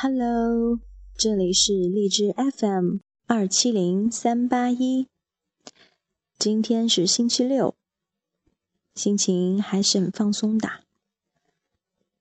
[0.00, 0.78] Hello，
[1.16, 5.08] 这里是荔枝 FM 二七零三八一。
[6.38, 7.74] 今天是星期六，
[8.94, 10.68] 心情还是很放松的。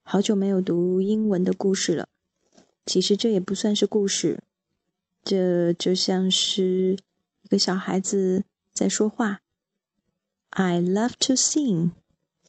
[0.01, 2.09] 好久没有读英文的故事了，
[2.83, 4.41] 其实这也不算是故事，
[5.23, 6.97] 这就像是
[7.44, 9.41] 一个小孩子在说话。
[10.49, 11.91] I love to sing，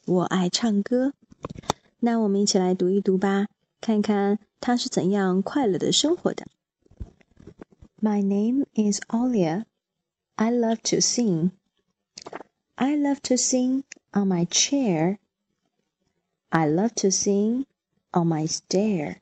[0.07, 1.13] 我爱唱歌。
[1.99, 3.45] 那我们一起来读一读吧，
[3.80, 4.38] 看看。
[4.60, 6.46] 他是怎样快乐的生活的？
[8.00, 9.66] My name is Olia.
[10.36, 11.50] I love to sing.
[12.76, 15.18] I love to sing on my chair.
[16.48, 17.66] I love to sing
[18.12, 19.16] on my stair.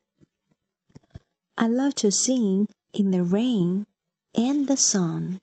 [1.56, 3.86] I love to sing in the rain
[4.32, 5.40] and the sun.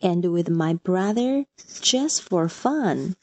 [0.00, 1.46] And with my brother
[1.80, 3.16] just for fun.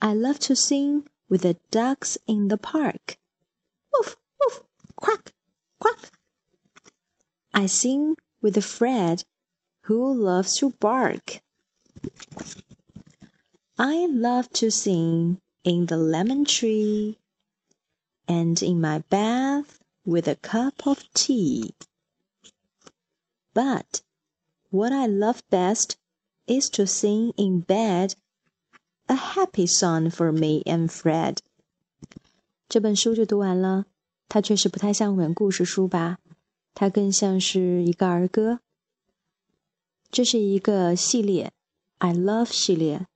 [0.00, 3.18] I love to sing with the ducks in the park.
[3.92, 4.62] Woof, woof,
[4.94, 5.32] quack,
[5.80, 6.12] quack.
[7.52, 9.24] I sing with Fred,
[9.82, 11.40] who loves to bark.
[13.76, 17.18] I love to sing in the lemon tree
[18.28, 21.74] and in my bath with a cup of tea.
[23.52, 24.02] But
[24.70, 25.96] what I love best
[26.46, 28.14] is to sing in bed
[29.07, 31.37] a happy song for me and Fred。
[32.67, 33.85] 这本书就读完了，
[34.27, 36.19] 它确实不太像一本故事书吧？
[36.73, 38.59] 它更像是一个儿歌。
[40.09, 41.51] 这是一个系列，
[41.97, 43.07] I Love 系列，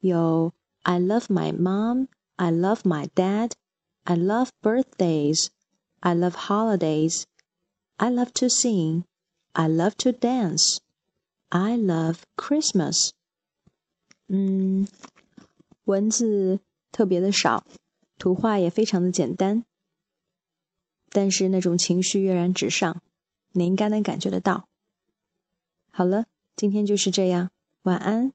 [0.00, 3.52] 有 I love my mom, I love my dad,
[4.04, 5.48] I love birthdays,
[6.00, 7.24] I love holidays,
[7.96, 9.04] I love to sing,
[9.52, 10.78] I love to dance,
[11.48, 13.10] I love Christmas。
[14.27, 14.87] 嗯，
[15.85, 16.59] 文字
[16.91, 17.65] 特别的少，
[18.17, 19.63] 图画也非常的简单，
[21.09, 23.01] 但是那种情绪跃然纸上，
[23.51, 24.67] 你应该能感觉得到。
[25.91, 27.51] 好了，今天就是这样，
[27.83, 28.33] 晚安。